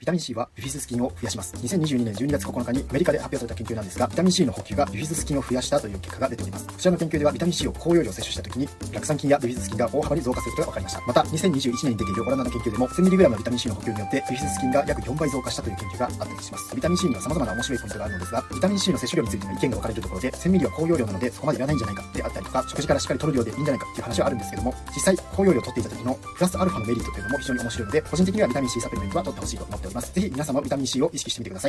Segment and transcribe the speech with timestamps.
[0.00, 1.54] ビタミン C はビフィズス菌を増やします。
[1.56, 6.66] 2022年12月9日にアメリカで発表された研究なんですが、ビタミン C の補給がビフィズス菌を増やしたという結果が出ております。
[6.68, 11.02] こちらの研究ではビタミン C を高容量摂取した時に、酪酸菌やビフィズス菌が大幅に増加することが分かりました。
[11.06, 16.74] また、2021年に出ているオランダの研究でも、1000mg のビタミン C の補給によってビフィズス菌が約4倍増加したという研究があったりします。
[16.74, 30.12] ビタミン C には様々な面白いポイントがあるのですが、ビタミン C の摂取量についての意見が分かれるところで、1000mg は高容量なのでそこまでいらないんじゃないかであったりとか、食事からしっかり取る量でいいんじゃないかっていう話はあるんですけども、実際高容量を取っていた時のプラスアルファのメリットというのも非常に面白いので、個人的にはビタミン C サプリメントは取ってほしいと思っております。
[30.14, 31.68] ぜひ皆様ビタミン C を意識してみてくださ